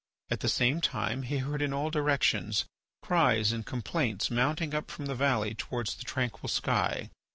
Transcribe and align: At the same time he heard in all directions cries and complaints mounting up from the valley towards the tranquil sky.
At 0.31 0.39
the 0.39 0.49
same 0.49 0.81
time 0.81 1.21
he 1.21 1.37
heard 1.37 1.61
in 1.61 1.73
all 1.73 1.91
directions 1.91 2.65
cries 3.03 3.51
and 3.51 3.63
complaints 3.63 4.31
mounting 4.31 4.73
up 4.73 4.89
from 4.89 5.05
the 5.05 5.13
valley 5.13 5.53
towards 5.53 5.93
the 5.93 6.03
tranquil 6.05 6.49
sky. 6.49 7.11